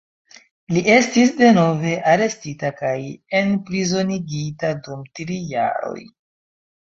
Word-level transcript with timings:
Li 0.75 0.81
estis 0.93 1.33
denove 1.41 1.91
arestita 2.13 2.71
kaj 2.79 2.95
enprizonigita 3.41 4.73
dum 4.89 5.05
tri 5.21 5.39
jaroj. 5.53 6.01